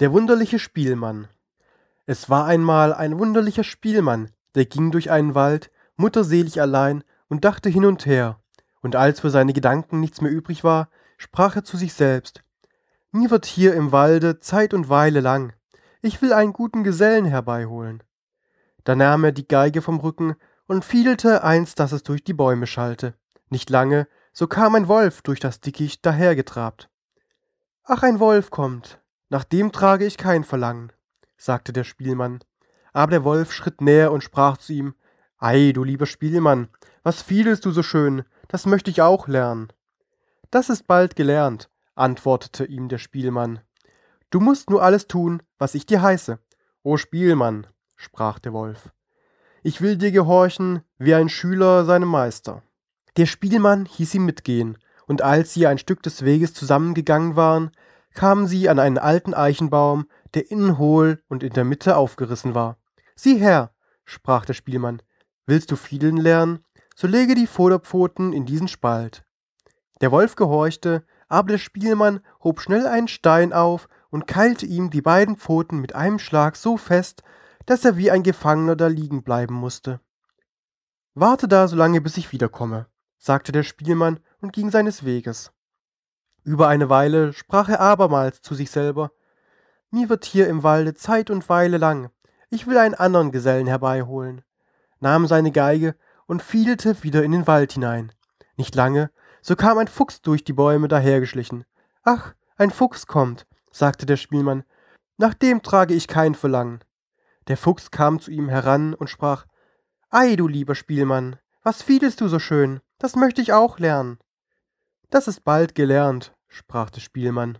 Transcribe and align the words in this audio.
Der 0.00 0.12
wunderliche 0.12 0.60
Spielmann. 0.60 1.26
Es 2.06 2.30
war 2.30 2.46
einmal 2.46 2.94
ein 2.94 3.18
wunderlicher 3.18 3.64
Spielmann, 3.64 4.30
der 4.54 4.64
ging 4.64 4.92
durch 4.92 5.10
einen 5.10 5.34
Wald, 5.34 5.72
mutterselig 5.96 6.60
allein, 6.60 7.02
und 7.26 7.44
dachte 7.44 7.68
hin 7.68 7.84
und 7.84 8.06
her. 8.06 8.38
Und 8.80 8.94
als 8.94 9.18
für 9.18 9.30
seine 9.30 9.52
Gedanken 9.52 9.98
nichts 9.98 10.20
mehr 10.20 10.30
übrig 10.30 10.62
war, 10.62 10.88
sprach 11.16 11.56
er 11.56 11.64
zu 11.64 11.76
sich 11.76 11.94
selbst. 11.94 12.44
Mir 13.10 13.32
wird 13.32 13.44
hier 13.44 13.74
im 13.74 13.90
Walde 13.90 14.38
Zeit 14.38 14.72
und 14.72 14.88
Weile 14.88 15.18
lang. 15.18 15.52
Ich 16.00 16.22
will 16.22 16.32
einen 16.32 16.52
guten 16.52 16.84
Gesellen 16.84 17.24
herbeiholen. 17.24 18.04
Da 18.84 18.94
nahm 18.94 19.24
er 19.24 19.32
die 19.32 19.48
Geige 19.48 19.82
vom 19.82 19.98
Rücken 19.98 20.36
und 20.68 20.84
fiedelte 20.84 21.42
eins, 21.42 21.74
dass 21.74 21.90
es 21.90 22.04
durch 22.04 22.22
die 22.22 22.34
Bäume 22.34 22.68
schallte. 22.68 23.14
Nicht 23.50 23.68
lange, 23.68 24.06
so 24.32 24.46
kam 24.46 24.76
ein 24.76 24.86
Wolf 24.86 25.22
durch 25.22 25.40
das 25.40 25.60
Dickicht 25.60 26.06
dahergetrabt. 26.06 26.88
Ach, 27.82 28.04
ein 28.04 28.20
Wolf 28.20 28.50
kommt, 28.50 29.00
nach 29.30 29.44
dem 29.44 29.72
trage 29.72 30.06
ich 30.06 30.16
kein 30.16 30.44
Verlangen, 30.44 30.92
sagte 31.36 31.72
der 31.72 31.84
Spielmann. 31.84 32.40
Aber 32.92 33.10
der 33.10 33.24
Wolf 33.24 33.52
schritt 33.52 33.80
näher 33.80 34.12
und 34.12 34.24
sprach 34.24 34.56
zu 34.56 34.72
ihm, 34.72 34.94
Ei, 35.38 35.72
du 35.72 35.84
lieber 35.84 36.06
Spielmann, 36.06 36.68
was 37.02 37.22
fiedelst 37.22 37.64
du 37.64 37.70
so 37.70 37.82
schön, 37.82 38.24
das 38.48 38.66
möchte 38.66 38.90
ich 38.90 39.02
auch 39.02 39.28
lernen. 39.28 39.68
Das 40.50 40.68
ist 40.70 40.86
bald 40.86 41.14
gelernt, 41.14 41.70
antwortete 41.94 42.64
ihm 42.64 42.88
der 42.88 42.98
Spielmann. 42.98 43.60
Du 44.30 44.40
musst 44.40 44.70
nur 44.70 44.82
alles 44.82 45.06
tun, 45.06 45.42
was 45.58 45.74
ich 45.74 45.86
dir 45.86 46.02
heiße. 46.02 46.38
O 46.82 46.96
Spielmann, 46.96 47.66
sprach 47.96 48.38
der 48.38 48.52
Wolf, 48.52 48.90
ich 49.62 49.80
will 49.80 49.96
dir 49.96 50.12
gehorchen 50.12 50.82
wie 50.98 51.14
ein 51.14 51.28
Schüler 51.28 51.84
seinem 51.84 52.08
Meister. 52.08 52.62
Der 53.16 53.26
Spielmann 53.26 53.84
hieß 53.86 54.14
ihm 54.14 54.24
mitgehen, 54.24 54.78
und 55.06 55.22
als 55.22 55.54
sie 55.54 55.66
ein 55.66 55.78
Stück 55.78 56.02
des 56.02 56.24
Weges 56.24 56.54
zusammengegangen 56.54 57.34
waren, 57.34 57.70
kamen 58.18 58.48
sie 58.48 58.68
an 58.68 58.80
einen 58.80 58.98
alten 58.98 59.32
Eichenbaum, 59.32 60.08
der 60.34 60.50
innen 60.50 60.76
hohl 60.76 61.22
und 61.28 61.44
in 61.44 61.52
der 61.52 61.62
Mitte 61.62 61.96
aufgerissen 61.96 62.52
war. 62.52 62.76
Sieh 63.14 63.36
her, 63.36 63.72
sprach 64.04 64.44
der 64.44 64.54
Spielmann, 64.54 65.02
willst 65.46 65.70
du 65.70 65.76
fiedeln 65.76 66.16
lernen, 66.16 66.64
so 66.96 67.06
lege 67.06 67.36
die 67.36 67.46
Vorderpfoten 67.46 68.32
in 68.32 68.44
diesen 68.44 68.66
Spalt. 68.66 69.24
Der 70.00 70.10
Wolf 70.10 70.34
gehorchte, 70.34 71.04
aber 71.28 71.52
der 71.52 71.58
Spielmann 71.58 72.18
hob 72.42 72.60
schnell 72.60 72.88
einen 72.88 73.06
Stein 73.06 73.52
auf 73.52 73.88
und 74.10 74.26
keilte 74.26 74.66
ihm 74.66 74.90
die 74.90 75.02
beiden 75.02 75.36
Pfoten 75.36 75.78
mit 75.78 75.94
einem 75.94 76.18
Schlag 76.18 76.56
so 76.56 76.76
fest, 76.76 77.22
dass 77.66 77.84
er 77.84 77.96
wie 77.96 78.10
ein 78.10 78.24
Gefangener 78.24 78.74
da 78.74 78.88
liegen 78.88 79.22
bleiben 79.22 79.54
musste. 79.54 80.00
Warte 81.14 81.46
da 81.46 81.68
so 81.68 81.76
lange, 81.76 82.00
bis 82.00 82.16
ich 82.16 82.32
wiederkomme, 82.32 82.88
sagte 83.16 83.52
der 83.52 83.62
Spielmann 83.62 84.18
und 84.40 84.52
ging 84.52 84.72
seines 84.72 85.04
Weges. 85.04 85.52
Über 86.48 86.66
eine 86.68 86.88
Weile 86.88 87.34
sprach 87.34 87.68
er 87.68 87.78
abermals 87.78 88.40
zu 88.40 88.54
sich 88.54 88.70
selber 88.70 89.12
Mir 89.90 90.08
wird 90.08 90.24
hier 90.24 90.48
im 90.48 90.62
Walde 90.62 90.94
Zeit 90.94 91.28
und 91.28 91.46
Weile 91.50 91.76
lang, 91.76 92.08
ich 92.48 92.66
will 92.66 92.78
einen 92.78 92.94
anderen 92.94 93.32
Gesellen 93.32 93.66
herbeiholen, 93.66 94.40
nahm 94.98 95.26
seine 95.26 95.52
Geige 95.52 95.94
und 96.26 96.40
fiedelte 96.40 97.02
wieder 97.02 97.22
in 97.22 97.32
den 97.32 97.46
Wald 97.46 97.72
hinein. 97.72 98.12
Nicht 98.56 98.74
lange, 98.74 99.10
so 99.42 99.56
kam 99.56 99.76
ein 99.76 99.88
Fuchs 99.88 100.22
durch 100.22 100.42
die 100.42 100.54
Bäume 100.54 100.88
dahergeschlichen. 100.88 101.66
Ach, 102.02 102.32
ein 102.56 102.70
Fuchs 102.70 103.06
kommt, 103.06 103.46
sagte 103.70 104.06
der 104.06 104.16
Spielmann, 104.16 104.64
nach 105.18 105.34
dem 105.34 105.62
trage 105.62 105.92
ich 105.92 106.08
kein 106.08 106.34
Verlangen. 106.34 106.82
Der 107.48 107.58
Fuchs 107.58 107.90
kam 107.90 108.20
zu 108.20 108.30
ihm 108.30 108.48
heran 108.48 108.94
und 108.94 109.10
sprach 109.10 109.44
Ei, 110.08 110.34
du 110.34 110.48
lieber 110.48 110.74
Spielmann, 110.74 111.36
was 111.62 111.82
fiedelst 111.82 112.22
du 112.22 112.28
so 112.28 112.38
schön, 112.38 112.80
das 112.96 113.16
möchte 113.16 113.42
ich 113.42 113.52
auch 113.52 113.78
lernen. 113.78 114.18
Das 115.10 115.28
ist 115.28 115.44
bald 115.44 115.74
gelernt, 115.74 116.32
sprach 116.48 116.90
der 116.90 117.00
Spielmann. 117.00 117.58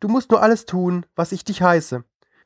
Du 0.00 0.08
musst 0.08 0.30
nur 0.30 0.42
alles 0.42 0.66
tun, 0.66 1.06
was 1.14 1.32
ich 1.32 1.44
dich 1.44 1.62
heiße. 1.62 2.04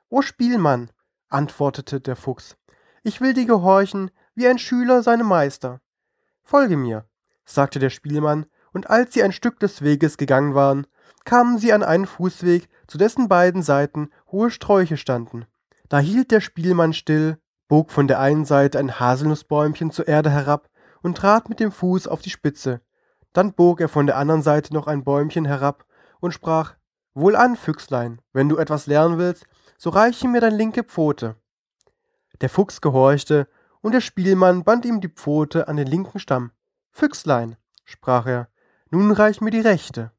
O 0.08 0.22
Spielmann, 0.22 0.90
antwortete 1.28 2.00
der 2.00 2.16
Fuchs, 2.16 2.56
ich 3.02 3.20
will 3.20 3.34
dir 3.34 3.46
gehorchen 3.46 4.10
wie 4.34 4.46
ein 4.46 4.58
Schüler 4.58 5.02
seinem 5.02 5.26
Meister. 5.26 5.80
Folge 6.42 6.76
mir, 6.76 7.08
sagte 7.44 7.78
der 7.78 7.90
Spielmann, 7.90 8.46
und 8.72 8.90
als 8.90 9.14
sie 9.14 9.22
ein 9.22 9.32
Stück 9.32 9.58
des 9.58 9.82
Weges 9.82 10.18
gegangen 10.18 10.54
waren, 10.54 10.86
kamen 11.24 11.58
sie 11.58 11.72
an 11.72 11.82
einen 11.82 12.06
Fußweg, 12.06 12.68
zu 12.86 12.98
dessen 12.98 13.28
beiden 13.28 13.62
Seiten 13.62 14.10
hohe 14.30 14.50
Sträuche 14.50 14.96
standen. 14.96 15.46
Da 15.88 15.98
hielt 15.98 16.30
der 16.30 16.40
Spielmann 16.40 16.92
still, 16.92 17.38
bog 17.68 17.90
von 17.90 18.06
der 18.06 18.20
einen 18.20 18.44
Seite 18.44 18.78
ein 18.78 19.00
Haselnussbäumchen 19.00 19.90
zur 19.90 20.06
Erde 20.08 20.30
herab 20.30 20.68
und 21.02 21.16
trat 21.16 21.48
mit 21.48 21.60
dem 21.60 21.72
Fuß 21.72 22.06
auf 22.06 22.22
die 22.22 22.30
Spitze. 22.30 22.80
Dann 23.36 23.52
bog 23.52 23.82
er 23.82 23.90
von 23.90 24.06
der 24.06 24.16
anderen 24.16 24.40
Seite 24.40 24.72
noch 24.72 24.86
ein 24.86 25.04
Bäumchen 25.04 25.44
herab 25.44 25.84
und 26.20 26.32
sprach 26.32 26.74
Wohlan, 27.12 27.56
Füchslein, 27.56 28.22
wenn 28.32 28.48
du 28.48 28.56
etwas 28.56 28.86
lernen 28.86 29.18
willst, 29.18 29.44
so 29.76 29.90
reiche 29.90 30.26
mir 30.26 30.40
dein 30.40 30.54
linke 30.54 30.84
Pfote. 30.84 31.36
Der 32.40 32.48
Fuchs 32.48 32.80
gehorchte, 32.80 33.46
und 33.82 33.92
der 33.92 34.00
Spielmann 34.00 34.64
band 34.64 34.86
ihm 34.86 35.02
die 35.02 35.10
Pfote 35.10 35.68
an 35.68 35.76
den 35.76 35.86
linken 35.86 36.18
Stamm. 36.18 36.50
Füchslein, 36.92 37.56
sprach 37.84 38.24
er, 38.24 38.48
nun 38.90 39.10
reich 39.10 39.42
mir 39.42 39.50
die 39.50 39.60
rechte. 39.60 40.12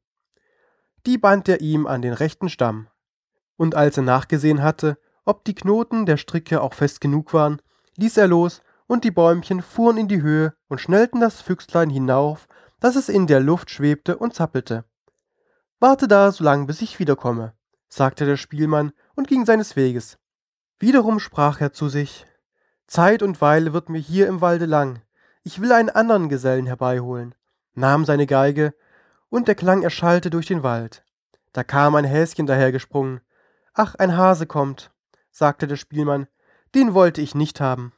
Die 1.04 1.18
band 1.18 1.48
er 1.48 1.60
ihm 1.60 1.88
an 1.88 2.02
den 2.02 2.12
rechten 2.12 2.48
Stamm. 2.48 2.86
Und 3.56 3.74
als 3.74 3.96
er 3.96 4.04
nachgesehen 4.04 4.62
hatte, 4.62 4.96
ob 5.24 5.44
die 5.44 5.56
Knoten 5.56 6.06
der 6.06 6.18
Stricke 6.18 6.60
auch 6.60 6.72
fest 6.72 7.00
genug 7.00 7.34
waren, 7.34 7.60
ließ 7.96 8.16
er 8.16 8.28
los, 8.28 8.62
und 8.86 9.02
die 9.02 9.10
Bäumchen 9.10 9.60
fuhren 9.60 9.98
in 9.98 10.06
die 10.06 10.22
Höhe 10.22 10.54
und 10.68 10.80
schnellten 10.80 11.20
das 11.20 11.42
Füchslein 11.42 11.90
hinauf 11.90 12.46
dass 12.80 12.96
es 12.96 13.08
in 13.08 13.26
der 13.26 13.40
Luft 13.40 13.70
schwebte 13.70 14.16
und 14.16 14.34
zappelte. 14.34 14.84
Warte 15.80 16.08
da 16.08 16.32
so 16.32 16.44
lang, 16.44 16.66
bis 16.66 16.82
ich 16.82 16.98
wiederkomme, 16.98 17.54
sagte 17.88 18.26
der 18.26 18.36
Spielmann 18.36 18.92
und 19.14 19.28
ging 19.28 19.46
seines 19.46 19.76
Weges. 19.76 20.18
Wiederum 20.78 21.18
sprach 21.18 21.60
er 21.60 21.72
zu 21.72 21.88
sich, 21.88 22.26
Zeit 22.86 23.22
und 23.22 23.40
Weile 23.40 23.72
wird 23.72 23.88
mir 23.88 23.98
hier 23.98 24.28
im 24.28 24.40
Walde 24.40 24.66
lang, 24.66 25.02
ich 25.42 25.60
will 25.60 25.72
einen 25.72 25.90
anderen 25.90 26.28
Gesellen 26.28 26.66
herbeiholen, 26.66 27.34
nahm 27.74 28.04
seine 28.04 28.26
Geige, 28.26 28.74
und 29.30 29.48
der 29.48 29.54
Klang 29.54 29.82
erschallte 29.82 30.30
durch 30.30 30.46
den 30.46 30.62
Wald. 30.62 31.04
Da 31.52 31.64
kam 31.64 31.94
ein 31.94 32.04
Häschen 32.04 32.46
dahergesprungen. 32.46 33.20
Ach, 33.74 33.94
ein 33.94 34.16
Hase 34.16 34.46
kommt, 34.46 34.90
sagte 35.30 35.66
der 35.66 35.76
Spielmann, 35.76 36.28
den 36.74 36.94
wollte 36.94 37.20
ich 37.20 37.34
nicht 37.34 37.60
haben. 37.60 37.92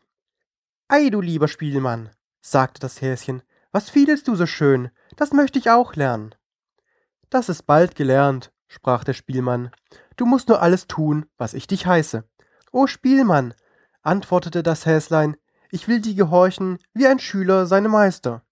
Ei, 0.88 1.10
du 1.10 1.20
lieber 1.20 1.48
Spielmann, 1.48 2.10
sagte 2.41 2.80
das 2.80 3.00
Häschen, 3.00 3.42
was 3.72 3.91
fiedelst 3.91 4.28
du 4.28 4.34
so 4.34 4.47
schön? 4.47 4.91
Das 5.16 5.32
möchte 5.32 5.58
ich 5.58 5.70
auch 5.70 5.94
lernen. 5.94 6.34
Das 7.28 7.48
ist 7.48 7.66
bald 7.66 7.94
gelernt, 7.94 8.53
sprach 8.69 9.04
der 9.04 9.12
Spielmann. 9.12 9.70
Du 10.16 10.26
musst 10.26 10.48
nur 10.48 10.60
alles 10.60 10.86
tun, 10.86 11.26
was 11.38 11.54
ich 11.54 11.66
dich 11.66 11.86
heiße. 11.86 12.25
O 12.72 12.86
Spielmann, 12.86 13.54
antwortete 14.03 14.62
das 14.62 14.86
Häslein, 14.86 15.36
ich 15.70 15.86
will 15.86 16.00
dir 16.00 16.14
gehorchen 16.14 16.78
wie 16.94 17.06
ein 17.06 17.19
Schüler 17.19 17.66
seinem 17.66 17.92
Meister. 17.92 18.42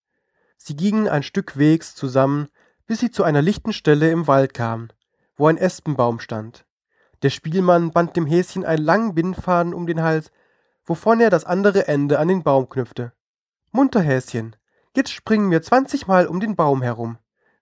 Sie 0.56 0.76
gingen 0.76 1.08
ein 1.08 1.22
Stück 1.22 1.56
Wegs 1.58 1.94
zusammen, 1.94 2.48
bis 2.86 3.00
sie 3.00 3.10
zu 3.10 3.24
einer 3.24 3.42
lichten 3.42 3.72
Stelle 3.72 4.10
im 4.10 4.26
Wald 4.26 4.54
kamen, 4.54 4.92
wo 5.36 5.46
ein 5.46 5.56
Espenbaum 5.56 6.20
stand. 6.20 6.64
Der 7.22 7.30
Spielmann 7.30 7.90
band 7.90 8.16
dem 8.16 8.26
Häschen 8.26 8.64
einen 8.64 8.84
langen 8.84 9.14
Bindfaden 9.14 9.74
um 9.74 9.86
den 9.86 10.02
Hals, 10.02 10.30
wovon 10.84 11.20
er 11.20 11.30
das 11.30 11.44
andere 11.44 11.88
Ende 11.88 12.18
an 12.18 12.28
den 12.28 12.42
Baum 12.42 12.68
knüpfte. 12.68 13.12
Munter, 13.72 14.00
Häschen, 14.00 14.56
Jetzt 14.94 15.12
springen 15.12 15.50
wir 15.50 15.62
zwanzigmal 15.62 16.26
um 16.26 16.40
den 16.40 16.56
Baum 16.56 16.82
herum, 16.82 17.18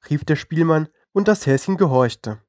rief 0.08 0.24
der 0.24 0.36
Spielmann, 0.36 0.88
und 1.12 1.28
das 1.28 1.46
Häschen 1.46 1.76
gehorchte. 1.78 2.42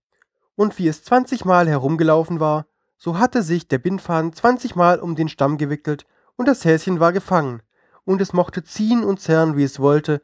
Und 0.55 0.77
wie 0.77 0.87
es 0.87 1.03
zwanzigmal 1.03 1.69
herumgelaufen 1.69 2.39
war, 2.39 2.65
so 2.97 3.17
hatte 3.17 3.41
sich 3.41 3.67
der 3.67 3.77
Bindfaden 3.77 4.33
zwanzigmal 4.33 4.99
um 4.99 5.15
den 5.15 5.29
Stamm 5.29 5.57
gewickelt, 5.57 6.05
und 6.35 6.47
das 6.47 6.65
Häschen 6.65 6.99
war 6.99 7.13
gefangen, 7.13 7.61
und 8.03 8.21
es 8.21 8.33
mochte 8.33 8.63
ziehen 8.63 9.03
und 9.03 9.19
zerren, 9.19 9.55
wie 9.55 9.63
es 9.63 9.79
wollte, 9.79 10.21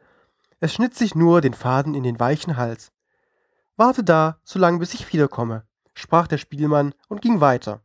es 0.59 0.73
schnitt 0.73 0.95
sich 0.95 1.15
nur 1.15 1.41
den 1.41 1.53
Faden 1.53 1.93
in 1.93 2.03
den 2.03 2.19
weichen 2.19 2.57
Hals. 2.57 2.91
Warte 3.75 4.03
da, 4.03 4.39
so 4.43 4.59
lang 4.59 4.79
bis 4.79 4.93
ich 4.93 5.11
wiederkomme, 5.11 5.65
sprach 5.93 6.27
der 6.27 6.37
Spielmann 6.37 6.93
und 7.09 7.21
ging 7.21 7.41
weiter. 7.41 7.81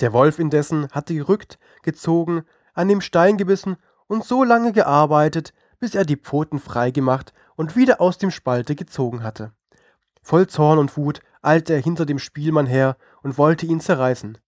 Der 0.00 0.12
Wolf 0.12 0.38
indessen 0.38 0.88
hatte 0.92 1.14
gerückt, 1.14 1.58
gezogen, 1.82 2.44
an 2.74 2.88
dem 2.88 3.00
Stein 3.00 3.36
gebissen 3.36 3.76
und 4.06 4.24
so 4.24 4.44
lange 4.44 4.72
gearbeitet, 4.72 5.52
bis 5.80 5.94
er 5.94 6.04
die 6.04 6.16
Pfoten 6.16 6.58
frei 6.58 6.90
gemacht 6.90 7.32
und 7.56 7.76
wieder 7.76 8.00
aus 8.00 8.18
dem 8.18 8.30
Spalte 8.30 8.74
gezogen 8.74 9.22
hatte. 9.22 9.52
Voll 10.22 10.46
Zorn 10.46 10.78
und 10.78 10.96
Wut 10.96 11.20
eilte 11.42 11.72
er 11.72 11.80
hinter 11.80 12.06
dem 12.06 12.18
Spielmann 12.18 12.66
her 12.66 12.96
und 13.22 13.38
wollte 13.38 13.66
ihn 13.66 13.80
zerreißen. 13.80 14.38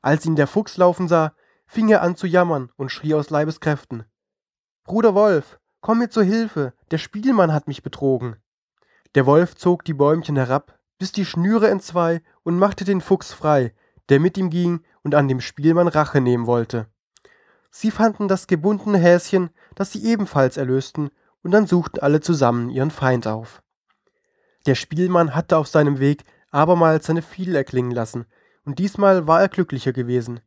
Als 0.00 0.26
ihn 0.26 0.36
der 0.36 0.46
Fuchs 0.46 0.76
laufen 0.76 1.08
sah, 1.08 1.34
fing 1.66 1.88
er 1.88 2.02
an 2.02 2.16
zu 2.16 2.26
jammern 2.26 2.70
und 2.76 2.90
schrie 2.90 3.14
aus 3.14 3.30
Leibeskräften. 3.30 4.04
Bruder 4.84 5.14
Wolf, 5.14 5.60
komm 5.80 5.98
mir 5.98 6.10
zur 6.10 6.24
Hilfe, 6.24 6.74
der 6.90 6.98
Spielmann 6.98 7.52
hat 7.52 7.68
mich 7.68 7.82
betrogen. 7.82 8.36
Der 9.14 9.26
Wolf 9.26 9.54
zog 9.54 9.84
die 9.84 9.94
Bäumchen 9.94 10.36
herab, 10.36 10.78
biss 10.98 11.12
die 11.12 11.24
Schnüre 11.24 11.70
entzwei 11.70 12.22
und 12.42 12.58
machte 12.58 12.84
den 12.84 13.00
Fuchs 13.00 13.32
frei, 13.32 13.74
der 14.08 14.20
mit 14.20 14.36
ihm 14.36 14.50
ging 14.50 14.82
und 15.02 15.14
an 15.14 15.28
dem 15.28 15.40
Spielmann 15.40 15.88
Rache 15.88 16.20
nehmen 16.20 16.46
wollte. 16.46 16.86
Sie 17.70 17.90
fanden 17.90 18.28
das 18.28 18.46
gebundene 18.46 18.98
Häschen, 18.98 19.50
das 19.74 19.92
sie 19.92 20.04
ebenfalls 20.04 20.56
erlösten, 20.56 21.10
und 21.42 21.50
dann 21.50 21.66
suchten 21.66 22.00
alle 22.00 22.20
zusammen 22.20 22.70
ihren 22.70 22.90
Feind 22.90 23.26
auf. 23.26 23.62
Der 24.66 24.74
Spielmann 24.74 25.34
hatte 25.34 25.56
auf 25.56 25.66
seinem 25.66 25.98
Weg 25.98 26.24
abermals 26.50 27.06
seine 27.06 27.22
Fiedel 27.22 27.56
erklingen 27.56 27.90
lassen, 27.90 28.26
und 28.64 28.78
diesmal 28.78 29.26
war 29.26 29.40
er 29.40 29.48
glücklicher 29.48 29.92
gewesen. 29.92 30.40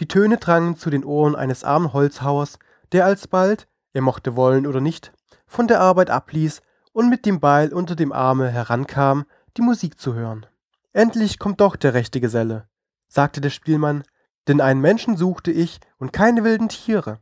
Die 0.00 0.08
Töne 0.08 0.36
drangen 0.38 0.76
zu 0.76 0.90
den 0.90 1.04
Ohren 1.04 1.36
eines 1.36 1.64
armen 1.64 1.92
Holzhauers, 1.92 2.58
der 2.92 3.04
alsbald, 3.04 3.68
er 3.92 4.02
mochte 4.02 4.36
wollen 4.36 4.66
oder 4.66 4.80
nicht, 4.80 5.12
von 5.46 5.68
der 5.68 5.80
Arbeit 5.80 6.10
abließ 6.10 6.60
und 6.92 7.08
mit 7.08 7.24
dem 7.24 7.40
Beil 7.40 7.72
unter 7.72 7.94
dem 7.94 8.12
Arme 8.12 8.48
herankam, 8.48 9.26
die 9.56 9.62
Musik 9.62 9.98
zu 9.98 10.14
hören. 10.14 10.46
Endlich 10.92 11.38
kommt 11.38 11.60
doch 11.60 11.76
der 11.76 11.94
rechte 11.94 12.20
Geselle, 12.20 12.68
sagte 13.08 13.40
der 13.40 13.50
Spielmann, 13.50 14.02
denn 14.48 14.60
einen 14.60 14.80
Menschen 14.80 15.16
suchte 15.16 15.50
ich 15.50 15.80
und 15.98 16.12
keine 16.12 16.44
wilden 16.44 16.68
Tiere. 16.68 17.20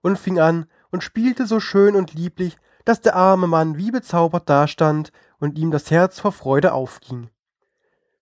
Und 0.00 0.18
fing 0.18 0.38
an 0.38 0.66
und 0.90 1.02
spielte 1.02 1.46
so 1.46 1.60
schön 1.60 1.96
und 1.96 2.14
lieblich, 2.14 2.56
dass 2.84 3.00
der 3.00 3.16
arme 3.16 3.46
Mann 3.46 3.76
wie 3.76 3.90
bezaubert 3.90 4.48
dastand 4.48 5.12
und 5.38 5.58
ihm 5.58 5.70
das 5.70 5.90
Herz 5.90 6.20
vor 6.20 6.32
Freude 6.32 6.72
aufging. 6.72 7.30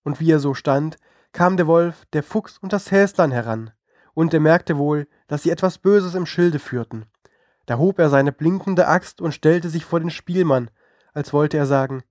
Und 0.02 0.20
wie 0.20 0.32
er 0.32 0.38
so 0.38 0.54
stand, 0.54 0.96
kam 1.32 1.56
der 1.56 1.66
Wolf, 1.66 2.04
der 2.12 2.22
Fuchs 2.22 2.58
und 2.58 2.72
das 2.72 2.90
Häslein 2.90 3.30
heran, 3.30 3.70
und 4.14 4.32
er 4.32 4.40
merkte 4.40 4.78
wohl, 4.78 5.06
dass 5.28 5.42
sie 5.42 5.50
etwas 5.50 5.78
Böses 5.78 6.14
im 6.14 6.26
Schilde 6.26 6.58
führten. 6.58 7.06
Da 7.66 7.78
hob 7.78 7.98
er 7.98 8.08
seine 8.08 8.32
blinkende 8.32 8.88
Axt 8.88 9.20
und 9.20 9.32
stellte 9.32 9.68
sich 9.68 9.84
vor 9.84 10.00
den 10.00 10.10
Spielmann, 10.10 10.70
als 11.12 11.32
wollte 11.32 11.56
er 11.56 11.66
sagen, 11.66 12.02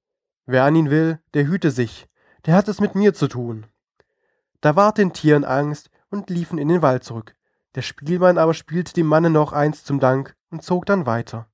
wer 0.46 0.64
an 0.64 0.76
ihn 0.76 0.90
will, 0.90 1.20
der 1.34 1.48
hüte 1.48 1.72
sich, 1.72 2.08
der 2.46 2.56
hat 2.56 2.68
es 2.68 2.80
mit 2.80 2.96
mir 2.96 3.14
zu 3.14 3.28
tun. 3.28 3.66
Da 4.62 4.76
ward 4.76 4.98
den 4.98 5.14
Tieren 5.14 5.44
Angst 5.44 5.90
und 6.10 6.30
liefen 6.30 6.58
in 6.58 6.68
den 6.68 6.82
Wald 6.82 7.04
zurück. 7.04 7.35
Der 7.76 7.82
Spielmann 7.82 8.38
aber 8.38 8.54
spielte 8.54 8.94
dem 8.94 9.06
Manne 9.06 9.30
noch 9.30 9.52
eins 9.52 9.84
zum 9.84 10.00
Dank 10.00 10.36
und 10.50 10.64
zog 10.64 10.86
dann 10.86 11.06
weiter. 11.06 11.50